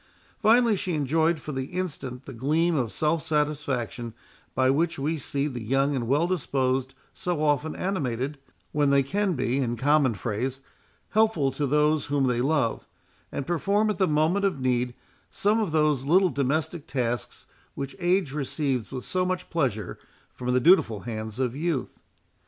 Finally, 0.39 0.75
she 0.75 0.95
enjoyed 0.95 1.37
for 1.39 1.51
the 1.51 1.65
instant 1.67 2.25
the 2.25 2.33
gleam 2.33 2.73
of 2.75 2.91
self 2.91 3.21
satisfaction 3.21 4.15
by 4.55 4.67
which 4.67 4.97
we 4.97 5.15
see 5.15 5.45
the 5.45 5.61
young 5.61 5.95
and 5.95 6.07
well 6.07 6.25
disposed 6.25 6.95
so 7.13 7.39
often 7.43 7.75
animated, 7.75 8.39
when 8.71 8.89
they 8.89 9.03
can 9.03 9.33
be, 9.35 9.57
in 9.57 9.75
common 9.77 10.15
phrase, 10.15 10.61
helpful 11.09 11.51
to 11.51 11.67
those 11.67 12.07
whom 12.07 12.25
they 12.25 12.41
love, 12.41 12.87
and 13.31 13.45
perform 13.45 13.91
at 13.91 13.99
the 13.99 14.07
moment 14.07 14.43
of 14.43 14.59
need 14.59 14.95
some 15.29 15.59
of 15.59 15.71
those 15.71 16.03
little 16.03 16.29
domestic 16.31 16.87
tasks, 16.87 17.45
which 17.75 17.95
age 17.99 18.33
receives 18.33 18.89
with 18.89 19.05
so 19.05 19.23
much 19.23 19.51
pleasure 19.51 19.99
from 20.31 20.51
the 20.51 20.59
dutiful 20.59 21.01
hands 21.01 21.37
of 21.37 21.55
youth. 21.55 21.99